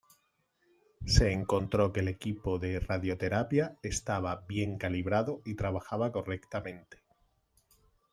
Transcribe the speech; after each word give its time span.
Se 1.05 1.31
encontró 1.31 1.93
que 1.93 1.99
el 1.99 2.07
equipo 2.07 2.57
de 2.57 2.79
radioterapia 2.79 3.77
estaba 3.83 4.45
bien 4.47 4.79
calibrado 4.79 5.43
y 5.45 5.53
trabajaba 5.53 6.11
correctamente. 6.11 6.97